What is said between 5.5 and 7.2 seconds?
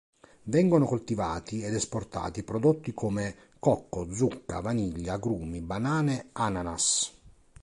banane, ananas.